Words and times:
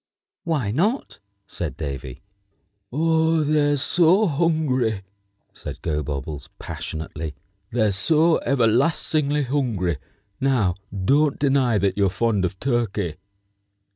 "Why 0.45 0.71
not?" 0.71 1.19
said 1.45 1.77
Davy. 1.77 2.23
"Oh, 2.91 3.43
they're 3.43 3.77
so 3.77 4.25
hungry!" 4.25 5.03
said 5.53 5.83
Gobobbles, 5.83 6.49
passionately. 6.57 7.35
"They're 7.69 7.91
so 7.91 8.37
everlastingly 8.39 9.43
hungry. 9.43 9.99
Now 10.39 10.73
don't 11.05 11.37
deny 11.37 11.77
that 11.77 11.97
you're 11.99 12.09
fond 12.09 12.45
of 12.45 12.59
turkey." 12.59 13.17